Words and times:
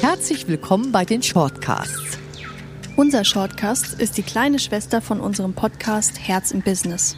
Herzlich 0.00 0.48
willkommen 0.48 0.92
bei 0.92 1.04
den 1.04 1.22
Shortcasts. 1.22 2.18
Unser 2.96 3.24
Shortcast 3.24 4.00
ist 4.00 4.16
die 4.16 4.22
kleine 4.22 4.58
Schwester 4.58 5.00
von 5.00 5.20
unserem 5.20 5.52
Podcast 5.54 6.18
Herz 6.18 6.50
im 6.50 6.62
Business. 6.62 7.16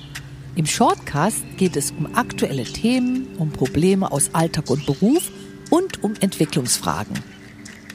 Im 0.57 0.67
Shortcast 0.67 1.43
geht 1.57 1.77
es 1.77 1.93
um 1.93 2.15
aktuelle 2.15 2.65
Themen, 2.65 3.29
um 3.39 3.51
Probleme 3.51 4.11
aus 4.11 4.35
Alltag 4.35 4.69
und 4.71 4.85
Beruf 4.87 5.31
und 5.71 6.03
um 6.03 6.15
Entwicklungsfragen. 6.21 7.15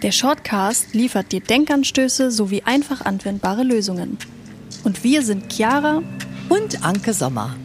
Der 0.01 0.11
Shortcast 0.11 0.93
liefert 0.93 1.31
dir 1.31 1.41
Denkanstöße 1.41 2.31
sowie 2.31 2.63
einfach 2.63 3.01
anwendbare 3.01 3.63
Lösungen. 3.63 4.17
Und 4.83 5.03
wir 5.03 5.21
sind 5.21 5.51
Chiara 5.51 6.01
und 6.49 6.83
Anke 6.83 7.13
Sommer. 7.13 7.55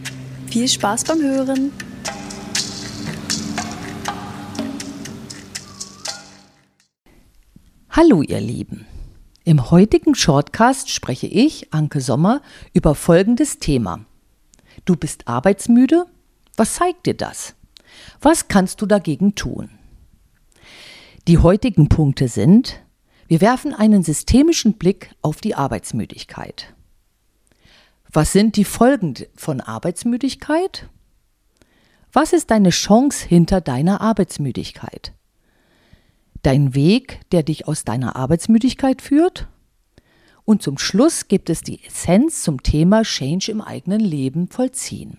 Viel 0.49 0.69
Spaß 0.69 1.05
beim 1.05 1.21
Hören! 1.21 1.73
Hallo 8.01 8.23
ihr 8.23 8.41
Lieben. 8.41 8.87
Im 9.43 9.73
heutigen 9.73 10.15
Shortcast 10.15 10.89
spreche 10.89 11.27
ich, 11.27 11.75
Anke 11.75 12.01
Sommer, 12.01 12.43
über 12.73 12.95
folgendes 12.95 13.59
Thema. 13.59 14.05
Du 14.85 14.95
bist 14.95 15.27
arbeitsmüde? 15.27 16.07
Was 16.57 16.75
zeigt 16.75 17.07
dir 17.07 17.15
das? 17.15 17.57
Was 18.21 18.47
kannst 18.47 18.81
du 18.81 18.87
dagegen 18.87 19.35
tun? 19.35 19.71
Die 21.27 21.39
heutigen 21.39 21.89
Punkte 21.89 22.29
sind, 22.29 22.81
wir 23.27 23.41
werfen 23.41 23.75
einen 23.75 24.05
systemischen 24.05 24.75
Blick 24.75 25.11
auf 25.21 25.41
die 25.41 25.57
Arbeitsmüdigkeit. 25.57 26.73
Was 28.13 28.31
sind 28.31 28.55
die 28.55 28.65
Folgen 28.65 29.15
von 29.35 29.61
Arbeitsmüdigkeit? 29.61 30.89
Was 32.13 32.33
ist 32.33 32.53
deine 32.53 32.71
Chance 32.71 33.27
hinter 33.27 33.61
deiner 33.61 34.01
Arbeitsmüdigkeit? 34.01 35.18
Dein 36.43 36.75
Weg, 36.75 37.21
der 37.33 37.43
dich 37.43 37.67
aus 37.67 37.85
deiner 37.85 38.15
Arbeitsmüdigkeit 38.15 39.03
führt? 39.03 39.49
Und 40.45 40.63
zum 40.63 40.79
Schluss 40.79 41.29
gibt 41.29 41.51
es 41.51 41.63
die 41.63 41.85
Essenz 41.85 42.43
zum 42.43 42.63
Thema 42.63 43.03
Change 43.03 43.51
im 43.51 43.61
eigenen 43.61 44.01
Leben 44.01 44.49
vollziehen. 44.49 45.19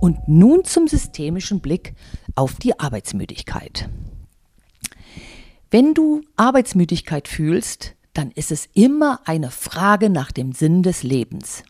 Und 0.00 0.26
nun 0.26 0.64
zum 0.64 0.88
systemischen 0.88 1.60
Blick 1.60 1.94
auf 2.34 2.56
die 2.56 2.78
Arbeitsmüdigkeit. 2.80 3.88
Wenn 5.70 5.94
du 5.94 6.22
Arbeitsmüdigkeit 6.36 7.28
fühlst, 7.28 7.94
dann 8.12 8.32
ist 8.32 8.50
es 8.50 8.68
immer 8.74 9.20
eine 9.24 9.50
Frage 9.50 10.10
nach 10.10 10.32
dem 10.32 10.52
Sinn 10.52 10.82
des 10.82 11.04
Lebens. 11.04 11.62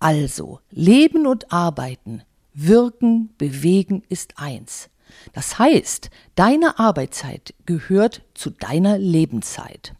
Also, 0.00 0.60
Leben 0.70 1.26
und 1.26 1.52
Arbeiten, 1.52 2.22
Wirken, 2.54 3.34
Bewegen 3.36 4.02
ist 4.08 4.38
eins. 4.38 4.88
Das 5.34 5.58
heißt, 5.58 6.08
deine 6.34 6.78
Arbeitszeit 6.78 7.54
gehört 7.66 8.22
zu 8.32 8.48
deiner 8.48 8.96
Lebenszeit. 8.96 9.94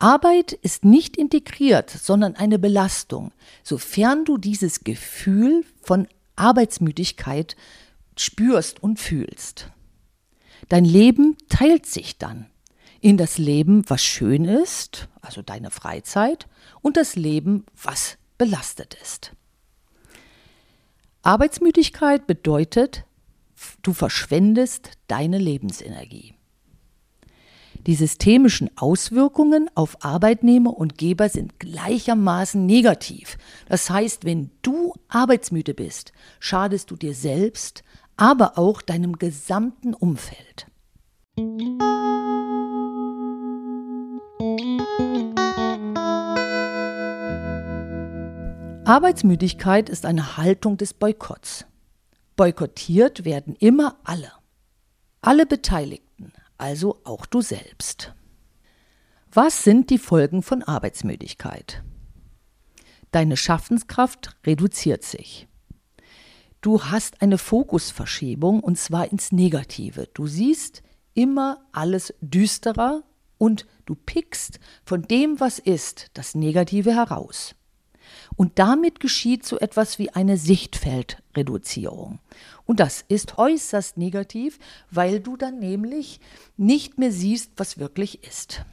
Arbeit 0.00 0.52
ist 0.52 0.84
nicht 0.84 1.16
integriert, 1.16 1.88
sondern 1.88 2.34
eine 2.34 2.58
Belastung, 2.58 3.30
sofern 3.62 4.24
du 4.24 4.38
dieses 4.38 4.80
Gefühl 4.80 5.64
von 5.80 6.08
Arbeitsmüdigkeit 6.34 7.54
spürst 8.16 8.82
und 8.82 8.98
fühlst. 8.98 9.70
Dein 10.68 10.84
Leben 10.84 11.36
teilt 11.48 11.86
sich 11.86 12.18
dann 12.18 12.46
in 13.00 13.18
das 13.18 13.38
Leben, 13.38 13.84
was 13.88 14.02
schön 14.02 14.46
ist, 14.46 15.08
also 15.20 15.42
deine 15.42 15.70
Freizeit, 15.70 16.48
und 16.82 16.96
das 16.96 17.14
Leben, 17.14 17.66
was 17.80 18.18
belastet 18.38 18.96
ist. 19.02 19.32
Arbeitsmüdigkeit 21.22 22.26
bedeutet, 22.26 23.04
du 23.82 23.92
verschwendest 23.92 24.90
deine 25.08 25.38
Lebensenergie. 25.38 26.34
Die 27.86 27.94
systemischen 27.94 28.70
Auswirkungen 28.76 29.70
auf 29.74 30.04
Arbeitnehmer 30.04 30.76
und 30.76 30.96
Geber 30.96 31.28
sind 31.28 31.60
gleichermaßen 31.60 32.64
negativ. 32.64 33.36
Das 33.68 33.90
heißt, 33.90 34.24
wenn 34.24 34.50
du 34.62 34.94
arbeitsmüde 35.08 35.74
bist, 35.74 36.12
schadest 36.40 36.90
du 36.90 36.96
dir 36.96 37.14
selbst, 37.14 37.84
aber 38.16 38.58
auch 38.58 38.80
deinem 38.80 39.18
gesamten 39.18 39.92
Umfeld. 39.92 40.66
Arbeitsmüdigkeit 48.86 49.88
ist 49.88 50.04
eine 50.04 50.36
Haltung 50.36 50.76
des 50.76 50.92
Boykotts. 50.92 51.64
Boykottiert 52.36 53.24
werden 53.24 53.56
immer 53.56 53.96
alle. 54.04 54.30
Alle 55.22 55.46
Beteiligten, 55.46 56.34
also 56.58 57.00
auch 57.04 57.24
du 57.24 57.40
selbst. 57.40 58.12
Was 59.32 59.64
sind 59.64 59.88
die 59.88 59.96
Folgen 59.96 60.42
von 60.42 60.62
Arbeitsmüdigkeit? 60.62 61.82
Deine 63.10 63.38
Schaffenskraft 63.38 64.36
reduziert 64.44 65.02
sich. 65.02 65.48
Du 66.60 66.84
hast 66.84 67.22
eine 67.22 67.38
Fokusverschiebung 67.38 68.60
und 68.60 68.78
zwar 68.78 69.10
ins 69.10 69.32
Negative. 69.32 70.08
Du 70.12 70.26
siehst 70.26 70.82
immer 71.14 71.64
alles 71.72 72.12
düsterer 72.20 73.02
und 73.38 73.66
du 73.86 73.94
pickst 73.94 74.60
von 74.84 75.02
dem, 75.02 75.40
was 75.40 75.58
ist, 75.58 76.10
das 76.12 76.34
Negative 76.34 76.94
heraus. 76.94 77.54
Und 78.36 78.58
damit 78.58 79.00
geschieht 79.00 79.44
so 79.44 79.58
etwas 79.58 79.98
wie 79.98 80.10
eine 80.10 80.36
Sichtfeldreduzierung. 80.36 82.20
Und 82.66 82.80
das 82.80 83.04
ist 83.08 83.38
äußerst 83.38 83.96
negativ, 83.96 84.58
weil 84.90 85.20
du 85.20 85.36
dann 85.36 85.58
nämlich 85.58 86.20
nicht 86.56 86.98
mehr 86.98 87.12
siehst, 87.12 87.52
was 87.56 87.78
wirklich 87.78 88.24
ist. 88.24 88.64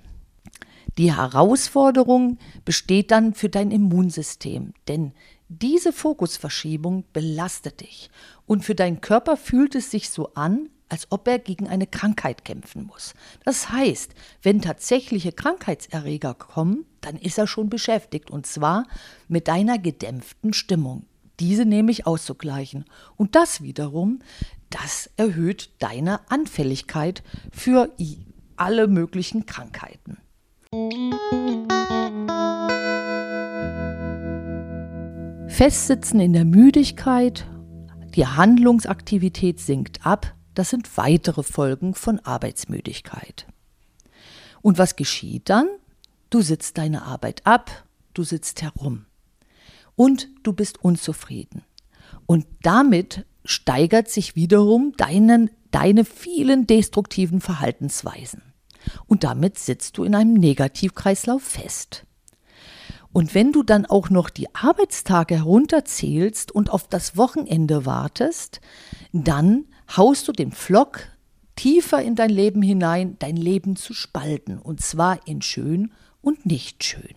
Die 0.98 1.16
Herausforderung 1.16 2.38
besteht 2.66 3.12
dann 3.12 3.34
für 3.34 3.50
dein 3.50 3.72
Immunsystem, 3.72 4.74
denn 4.88 5.14
diese 5.48 5.92
Fokusverschiebung 5.94 7.06
belastet 7.14 7.82
dich 7.82 8.10
und 8.46 8.64
für 8.64 8.76
deinen 8.76 9.02
Körper 9.02 9.38
fühlt 9.38 9.76
es 9.76 9.92
sich 9.92 10.10
so 10.10 10.34
an, 10.34 10.70
als 10.92 11.08
ob 11.10 11.26
er 11.30 11.40
gegen 11.40 11.70
eine 11.70 11.88
Krankheit 11.88 12.44
kämpfen 12.44 12.84
muss. 12.86 13.14
Das 13.46 13.72
heißt, 13.72 14.14
wenn 14.44 14.62
tatsächliche 14.62 15.32
Krankheitserreger 15.32 16.34
kommen, 16.34 16.86
dann 17.00 17.16
ist 17.16 17.38
er 17.38 17.48
schon 17.48 17.70
beschäftigt 17.70 18.30
und 18.30 18.46
zwar 18.46 18.86
mit 19.30 19.48
deiner 19.48 19.80
gedämpften 19.80 20.52
Stimmung. 20.52 21.06
Diese 21.40 21.64
nämlich 21.64 22.06
auszugleichen. 22.06 22.84
Und 23.16 23.36
das 23.36 23.62
wiederum, 23.62 24.20
das 24.70 25.10
erhöht 25.16 25.70
deine 25.80 26.30
Anfälligkeit 26.30 27.24
für 27.54 27.90
alle 28.58 28.88
möglichen 28.90 29.46
Krankheiten. 29.46 30.18
Festsitzen 35.48 36.20
in 36.20 36.34
der 36.34 36.46
Müdigkeit, 36.46 37.48
die 38.14 38.28
Handlungsaktivität 38.28 39.62
sinkt 39.62 40.06
ab, 40.06 40.36
das 40.54 40.70
sind 40.70 40.98
weitere 40.98 41.44
Folgen 41.44 41.94
von 41.94 42.20
Arbeitsmüdigkeit. 42.20 43.48
Und 44.62 44.78
was 44.78 44.96
geschieht 44.96 45.50
dann? 45.50 45.68
Du 46.30 46.42
sitzt 46.42 46.78
deine 46.78 47.04
Arbeit 47.04 47.46
ab, 47.46 47.86
du 48.14 48.24
sitzt 48.24 48.62
herum 48.62 49.06
und 49.96 50.30
du 50.44 50.54
bist 50.54 50.84
unzufrieden. 50.84 51.64
Und 52.26 52.46
damit 52.62 53.26
steigert 53.44 54.10
sich 54.10 54.36
wiederum 54.36 54.94
deinen, 54.98 55.50
deine 55.72 56.06
vielen 56.06 56.68
destruktiven 56.68 57.42
Verhaltensweisen. 57.42 58.42
Und 59.08 59.24
damit 59.24 59.60
sitzt 59.60 59.98
du 59.98 60.04
in 60.04 60.16
einem 60.16 60.34
Negativkreislauf 60.34 61.44
fest. 61.44 62.06
Und 63.14 63.36
wenn 63.36 63.52
du 63.52 63.64
dann 63.64 63.86
auch 63.86 64.10
noch 64.10 64.30
die 64.30 64.54
Arbeitstage 64.56 65.36
herunterzählst 65.36 66.52
und 66.52 66.70
auf 66.70 66.88
das 66.88 67.18
Wochenende 67.18 67.86
wartest, 67.86 68.62
dann 69.12 69.66
haust 69.96 70.28
du 70.28 70.32
den 70.32 70.52
Flock 70.52 71.10
tiefer 71.58 72.02
in 72.02 72.16
dein 72.16 72.30
Leben 72.30 72.62
hinein, 72.62 73.18
dein 73.20 73.36
Leben 73.36 73.76
zu 73.76 73.94
spalten, 73.94 74.58
und 74.58 74.82
zwar 74.82 75.28
in 75.28 75.42
schön 75.42 75.92
und 76.22 76.46
nicht 76.46 76.84
schön. 76.84 77.14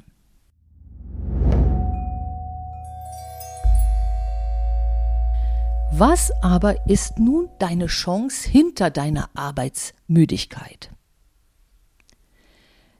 Was 5.92 6.32
aber 6.42 6.88
ist 6.88 7.20
nun 7.20 7.48
deine 7.60 7.86
Chance 7.86 8.48
hinter 8.48 8.90
deiner 8.90 9.30
Arbeitsmüdigkeit? 9.34 10.90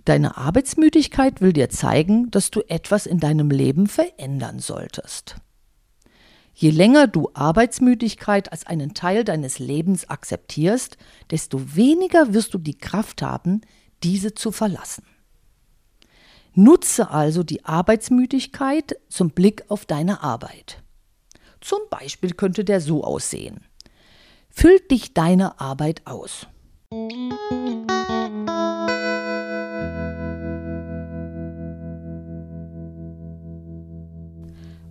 Deine 0.05 0.37
Arbeitsmüdigkeit 0.37 1.41
will 1.41 1.53
dir 1.55 1.71
zeigen, 1.71 2.31
dass 2.31 2.51
du 2.51 2.61
etwas 2.69 3.07
in 3.07 3.21
deinem 3.21 3.51
Leben 3.51 3.87
verändern 3.87 4.59
solltest. 4.59 5.37
Je 6.53 6.71
länger 6.71 7.09
du 7.09 7.31
Arbeitsmüdigkeit 7.35 8.53
als 8.53 8.67
einen 8.67 8.95
Teil 8.95 9.25
deines 9.25 9.59
Lebens 9.59 10.09
akzeptierst, 10.09 10.99
desto 11.31 11.75
weniger 11.75 12.33
wirst 12.33 12.55
du 12.55 12.59
die 12.59 12.79
Kraft 12.79 13.23
haben, 13.23 13.63
diese 14.03 14.35
zu 14.35 14.53
verlassen. 14.53 15.05
Nutze 16.53 17.11
also 17.11 17.43
die 17.43 17.65
Arbeitsmüdigkeit 17.65 18.97
zum 19.09 19.31
Blick 19.31 19.65
auf 19.69 19.87
deine 19.87 20.23
Arbeit. 20.23 20.83
Zum 21.61 21.81
Beispiel 21.91 22.35
könnte 22.35 22.65
der 22.65 22.81
so 22.81 23.03
aussehen. 23.03 23.65
Füllt 24.51 24.91
dich 24.93 25.15
deine 25.15 25.59
Arbeit 25.59 26.07
aus. 26.07 26.47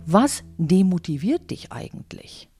Was 0.06 0.44
demotiviert 0.58 1.50
dich 1.50 1.72
eigentlich? 1.72 2.50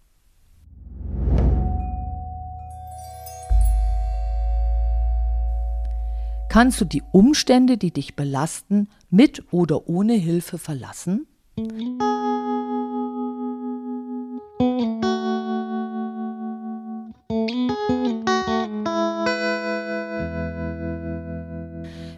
Kannst 6.48 6.80
du 6.80 6.86
die 6.86 7.02
Umstände, 7.12 7.76
die 7.76 7.90
dich 7.90 8.16
belasten, 8.16 8.88
mit 9.10 9.52
oder 9.52 9.88
ohne 9.90 10.14
Hilfe 10.14 10.56
verlassen? 10.56 11.26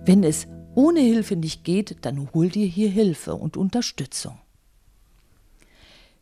Wenn 0.05 0.23
es 0.23 0.47
ohne 0.77 1.01
Hilfe 1.01 1.35
nicht 1.35 1.65
geht, 1.65 1.97
dann 2.03 2.33
hol 2.33 2.49
dir 2.49 2.67
hier 2.67 2.91
Hilfe 2.91 3.35
und 3.35 3.57
Unterstützung. 3.57 4.39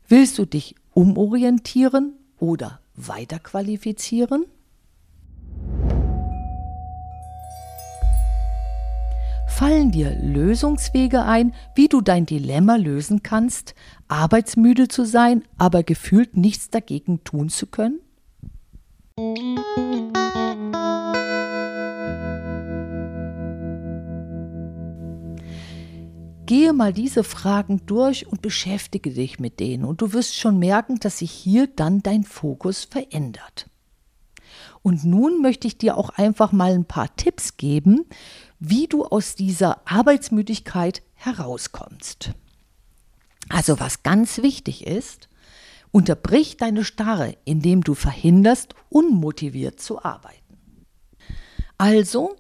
Willst 0.07 0.39
du 0.39 0.45
dich 0.45 0.75
umorientieren 0.93 2.13
oder 2.39 2.81
weiterqualifizieren? 2.95 4.45
Fallen 9.49 9.93
dir 9.93 10.15
Lösungswege 10.21 11.23
ein, 11.23 11.55
wie 11.75 11.89
du 11.89 12.03
dein 12.03 12.27
Dilemma 12.27 12.77
lösen 12.77 13.23
kannst, 13.23 13.75
arbeitsmüde 14.09 14.89
zu 14.89 15.07
sein, 15.07 15.43
aber 15.57 15.83
gefühlt 15.83 16.37
nichts 16.37 16.69
dagegen 16.69 17.25
tun 17.25 17.49
zu 17.49 17.67
können? 17.67 18.01
Gehe 26.47 26.75
mal 26.75 26.93
diese 26.93 27.25
Fragen 27.25 27.87
durch 27.87 28.27
und 28.27 28.43
beschäftige 28.43 29.11
dich 29.11 29.39
mit 29.39 29.61
denen 29.61 29.85
und 29.85 30.03
du 30.03 30.13
wirst 30.13 30.37
schon 30.37 30.59
merken, 30.59 30.99
dass 30.99 31.19
sich 31.19 31.31
hier 31.31 31.67
dann 31.67 32.03
dein 32.03 32.25
Fokus 32.25 32.85
verändert. 32.85 33.71
Und 34.83 35.05
nun 35.05 35.41
möchte 35.41 35.67
ich 35.67 35.79
dir 35.79 35.97
auch 35.97 36.11
einfach 36.11 36.53
mal 36.53 36.73
ein 36.73 36.85
paar 36.85 37.17
Tipps 37.17 37.57
geben, 37.57 38.05
wie 38.59 38.87
du 38.87 39.05
aus 39.07 39.35
dieser 39.35 39.89
Arbeitsmüdigkeit 39.89 41.03
herauskommst. 41.15 42.33
Also 43.49 43.81
was 43.81 44.03
ganz 44.03 44.43
wichtig 44.43 44.87
ist, 44.87 45.29
unterbrich 45.93 46.59
deine 46.59 46.85
Starre, 46.85 47.37
indem 47.47 47.83
du 47.83 47.95
verhinderst, 47.95 48.75
unmotiviert 48.91 49.81
zu 49.81 50.05
arbeiten. 50.05 50.85
Also 51.79 52.37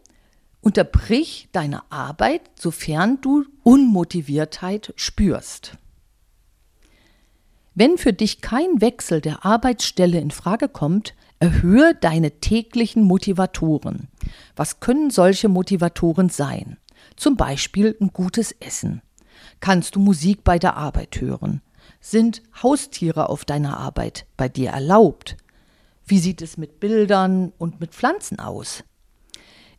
Unterbrich 0.65 1.51
deine 1.53 1.83
Arbeit, 1.93 2.41
sofern 2.59 3.21
du 3.21 3.45
Unmotiviertheit 3.65 4.95
spürst. 4.97 5.77
Wenn 7.75 7.99
für 7.99 8.15
dich 8.15 8.41
kein 8.41 8.81
Wechsel 8.81 9.21
der 9.21 9.45
Arbeitsstelle 9.45 10.19
in 10.19 10.31
Frage 10.31 10.71
kommt, 10.71 11.15
erhöhe 11.39 11.95
deine 11.95 12.41
täglichen 12.41 13.03
Motivatoren. 13.03 14.09
Was 14.57 14.81
können 14.81 15.11
solche 15.11 15.51
Motivatoren 15.51 16.31
sein? 16.31 16.79
Zum 17.15 17.37
Beispiel 17.37 17.95
ein 18.01 18.15
gutes 18.15 18.53
Essen. 18.53 19.03
Kannst 19.61 19.97
du 19.97 20.01
Musik 20.01 20.45
bei 20.45 20.59
der 20.59 20.79
Arbeit 20.79 21.21
hören? 21.21 21.61
Sind 22.01 22.43
Haustiere 22.63 23.29
auf 23.29 23.45
deiner 23.45 23.77
Arbeit 23.77 24.25
bei 24.39 24.49
dir 24.49 24.71
erlaubt? 24.71 25.37
Wie 26.07 26.19
sieht 26.19 26.41
es 26.41 26.57
mit 26.57 26.81
Bildern 26.81 27.53
und 27.59 27.81
mit 27.81 27.91
Pflanzen 27.95 28.41
aus? 28.41 28.83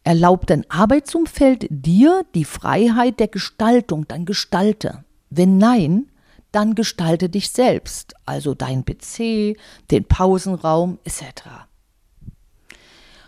Erlaubt 0.06 0.52
dein 0.52 0.70
Arbeitsumfeld 0.70 1.66
dir 1.72 2.26
die 2.36 2.46
Freiheit 2.46 3.20
der 3.20 3.28
Gestaltung, 3.28 4.08
dann 4.08 4.26
gestalte. 4.26 5.04
Wenn 5.32 5.58
nein, 5.58 6.12
dann 6.52 6.76
gestalte 6.76 7.28
dich 7.28 7.50
selbst, 7.50 8.14
also 8.24 8.54
dein 8.54 8.86
PC, 8.86 9.58
den 9.90 10.06
Pausenraum 10.08 11.00
etc. 11.06 11.24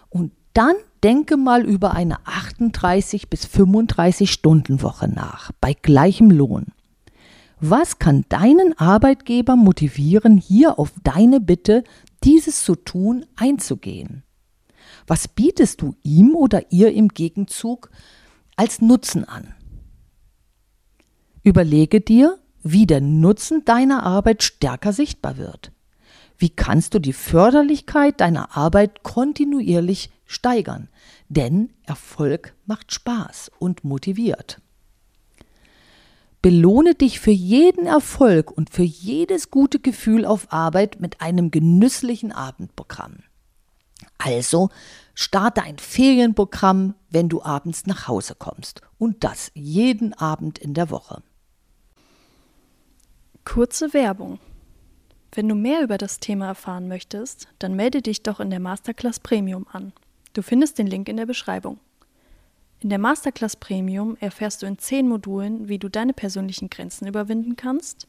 Und 0.09 0.33
dann 0.53 0.75
denke 1.03 1.35
mal 1.35 1.65
über 1.65 1.95
eine 1.95 2.19
38 2.27 3.27
bis 3.27 3.47
35 3.47 4.31
Stunden 4.31 4.83
Woche 4.83 5.07
nach, 5.07 5.51
bei 5.59 5.73
gleichem 5.73 6.29
Lohn. 6.29 6.67
Was 7.59 7.97
kann 7.97 8.23
deinen 8.29 8.77
Arbeitgeber 8.77 9.55
motivieren, 9.55 10.37
hier 10.37 10.77
auf 10.77 10.91
deine 11.03 11.39
Bitte, 11.39 11.83
dieses 12.23 12.63
zu 12.63 12.75
tun, 12.75 13.25
einzugehen? 13.35 14.21
Was 15.07 15.29
bietest 15.29 15.81
du 15.81 15.95
ihm 16.03 16.35
oder 16.35 16.69
ihr 16.71 16.91
im 16.91 17.07
Gegenzug 17.07 17.89
als 18.57 18.81
Nutzen 18.81 19.23
an? 19.23 19.55
Überlege 21.43 22.01
dir, 22.01 22.37
wie 22.61 22.85
der 22.85 22.99
Nutzen 22.99 23.63
deiner 23.63 24.03
Arbeit 24.03 24.43
stärker 24.43 24.91
sichtbar 24.91 25.37
wird. 25.37 25.71
Wie 26.37 26.49
kannst 26.49 26.93
du 26.93 26.99
die 26.99 27.13
Förderlichkeit 27.13 28.19
deiner 28.19 28.57
Arbeit 28.57 29.01
kontinuierlich 29.03 30.11
steigern? 30.25 30.89
Denn 31.29 31.71
Erfolg 31.85 32.53
macht 32.65 32.93
Spaß 32.93 33.49
und 33.59 33.85
motiviert. 33.85 34.61
Belohne 36.41 36.95
dich 36.95 37.19
für 37.19 37.31
jeden 37.31 37.87
Erfolg 37.87 38.51
und 38.51 38.69
für 38.69 38.83
jedes 38.83 39.49
gute 39.51 39.79
Gefühl 39.79 40.25
auf 40.25 40.51
Arbeit 40.51 40.99
mit 40.99 41.21
einem 41.21 41.49
genüsslichen 41.49 42.31
Abendprogramm. 42.31 43.23
Also 44.17 44.69
starte 45.13 45.63
ein 45.63 45.77
Ferienprogramm, 45.77 46.95
wenn 47.09 47.29
du 47.29 47.41
abends 47.41 47.85
nach 47.85 48.07
Hause 48.07 48.35
kommst. 48.35 48.81
Und 48.97 49.23
das 49.23 49.51
jeden 49.53 50.13
Abend 50.13 50.59
in 50.59 50.73
der 50.73 50.89
Woche. 50.89 51.21
Kurze 53.45 53.93
Werbung. 53.93 54.39
Wenn 55.31 55.47
du 55.47 55.55
mehr 55.55 55.81
über 55.81 55.97
das 55.97 56.19
Thema 56.19 56.47
erfahren 56.47 56.87
möchtest, 56.87 57.47
dann 57.59 57.75
melde 57.75 58.01
dich 58.01 58.23
doch 58.23 58.39
in 58.39 58.49
der 58.49 58.59
Masterclass 58.59 59.19
Premium 59.19 59.67
an. 59.71 59.93
Du 60.33 60.41
findest 60.41 60.77
den 60.79 60.87
Link 60.87 61.09
in 61.09 61.17
der 61.17 61.25
Beschreibung. 61.25 61.79
In 62.79 62.89
der 62.89 62.99
Masterclass 62.99 63.55
Premium 63.55 64.17
erfährst 64.19 64.61
du 64.61 64.67
in 64.67 64.77
zehn 64.77 65.07
Modulen, 65.07 65.67
wie 65.67 65.79
du 65.79 65.89
deine 65.89 66.13
persönlichen 66.13 66.69
Grenzen 66.69 67.07
überwinden 67.07 67.55
kannst, 67.55 68.07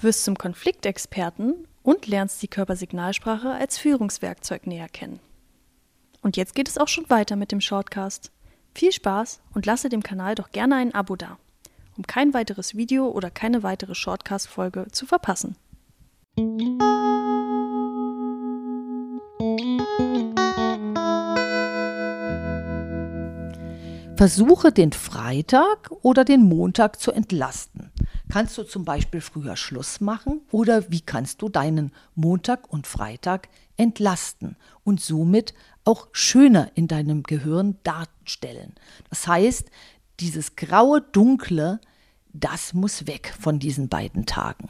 wirst 0.00 0.24
zum 0.24 0.36
Konfliktexperten 0.36 1.66
und 1.82 2.06
lernst 2.06 2.42
die 2.42 2.48
Körpersignalsprache 2.48 3.50
als 3.50 3.78
Führungswerkzeug 3.78 4.66
näher 4.66 4.88
kennen. 4.88 5.20
Und 6.24 6.38
jetzt 6.38 6.54
geht 6.54 6.68
es 6.70 6.78
auch 6.78 6.88
schon 6.88 7.08
weiter 7.10 7.36
mit 7.36 7.52
dem 7.52 7.60
Shortcast. 7.60 8.32
Viel 8.74 8.92
Spaß 8.92 9.40
und 9.52 9.66
lasse 9.66 9.90
dem 9.90 10.02
Kanal 10.02 10.34
doch 10.34 10.52
gerne 10.52 10.76
ein 10.76 10.94
Abo 10.94 11.16
da, 11.16 11.36
um 11.98 12.06
kein 12.06 12.32
weiteres 12.32 12.74
Video 12.74 13.08
oder 13.08 13.30
keine 13.30 13.62
weitere 13.62 13.94
Shortcast-Folge 13.94 14.86
zu 14.90 15.04
verpassen. 15.04 15.54
Versuche 24.16 24.72
den 24.72 24.92
Freitag 24.92 25.90
oder 26.00 26.24
den 26.24 26.48
Montag 26.48 27.00
zu 27.00 27.12
entlasten. 27.12 27.92
Kannst 28.30 28.56
du 28.56 28.62
zum 28.62 28.86
Beispiel 28.86 29.20
früher 29.20 29.56
Schluss 29.56 30.00
machen 30.00 30.40
oder 30.50 30.90
wie 30.90 31.02
kannst 31.02 31.42
du 31.42 31.50
deinen 31.50 31.92
Montag 32.14 32.72
und 32.72 32.86
Freitag 32.86 33.48
entlasten 33.76 34.56
und 34.84 35.00
somit 35.00 35.52
auch 35.84 36.08
schöner 36.12 36.70
in 36.74 36.88
deinem 36.88 37.22
Gehirn 37.22 37.78
darstellen? 37.82 38.74
Das 39.10 39.26
heißt, 39.26 39.70
dieses 40.20 40.56
graue, 40.56 41.00
dunkle, 41.00 41.80
das 42.32 42.74
muss 42.74 43.06
weg 43.06 43.34
von 43.38 43.58
diesen 43.58 43.88
beiden 43.88 44.26
Tagen. 44.26 44.68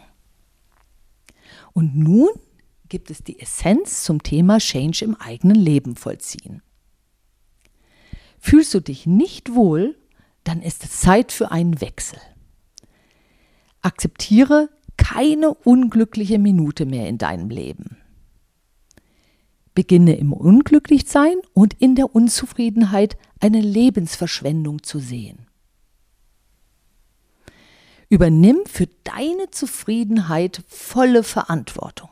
Und 1.73 1.97
nun 1.97 2.29
gibt 2.89 3.11
es 3.11 3.25
die 3.25 3.41
Essenz 3.41 4.05
zum 4.05 4.23
Thema 4.23 4.59
Change 4.59 5.05
im 5.05 5.15
eigenen 5.17 5.57
Leben 5.57 5.97
vollziehen. 5.97 6.63
Fühlst 8.39 8.75
du 8.75 8.81
dich 8.81 9.07
nicht 9.07 9.55
wohl, 9.55 9.97
dann 10.45 10.61
ist 10.61 10.85
es 10.85 11.01
Zeit 11.01 11.33
für 11.33 11.51
einen 11.51 11.81
Wechsel. 11.81 12.19
Akzeptiere 13.81 14.69
keine 14.97 15.53
unglückliche 15.55 16.39
Minute 16.39 16.87
mehr 16.87 17.09
in 17.09 17.19
deinem 17.19 17.49
Leben. 17.49 17.97
Beginne 19.75 20.17
im 20.17 20.33
Unglücklichsein 20.33 21.37
und 21.53 21.75
in 21.75 21.95
der 21.95 22.15
Unzufriedenheit 22.15 23.17
eine 23.41 23.61
Lebensverschwendung 23.61 24.83
zu 24.83 24.99
sehen. 24.99 25.47
Übernimm 28.09 28.61
für 28.67 28.89
deine 29.03 29.51
Zufriedenheit 29.51 30.63
volle 30.69 31.23
Verantwortung. 31.25 32.11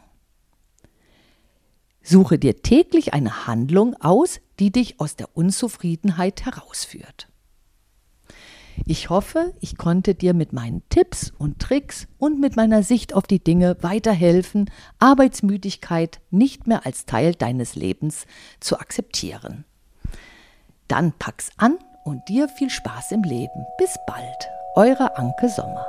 Suche 2.02 2.38
dir 2.38 2.62
täglich 2.62 3.14
eine 3.14 3.46
Handlung 3.46 3.94
aus, 4.00 4.40
die 4.58 4.72
dich 4.72 4.98
aus 5.00 5.14
der 5.14 5.36
Unzufriedenheit 5.36 6.44
herausführt. 6.44 7.28
Ich 8.86 9.10
hoffe, 9.10 9.54
ich 9.60 9.76
konnte 9.76 10.14
dir 10.14 10.34
mit 10.34 10.52
meinen 10.52 10.82
Tipps 10.88 11.32
und 11.38 11.58
Tricks 11.58 12.08
und 12.18 12.40
mit 12.40 12.56
meiner 12.56 12.82
Sicht 12.82 13.14
auf 13.14 13.26
die 13.26 13.42
Dinge 13.42 13.76
weiterhelfen, 13.80 14.70
Arbeitsmüdigkeit 14.98 16.20
nicht 16.30 16.66
mehr 16.66 16.84
als 16.84 17.06
Teil 17.06 17.34
deines 17.34 17.74
Lebens 17.74 18.26
zu 18.60 18.78
akzeptieren. 18.78 19.64
Dann 20.88 21.12
pack's 21.12 21.50
an 21.56 21.78
und 22.04 22.28
dir 22.28 22.48
viel 22.48 22.70
Spaß 22.70 23.12
im 23.12 23.22
Leben. 23.22 23.66
Bis 23.78 23.96
bald, 24.06 24.48
eure 24.74 25.16
Anke 25.16 25.48
Sommer. 25.48 25.86